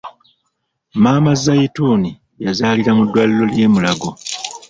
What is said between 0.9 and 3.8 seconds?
Maama "Zaituni,' yazalira mu ddwaliro ly'e